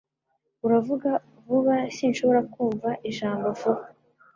Uravuga 0.65 1.09
vuba 1.45 1.75
sinshobora 1.95 2.41
kumva 2.53 2.89
ijambo 3.09 3.45
uvuga. 3.55 3.83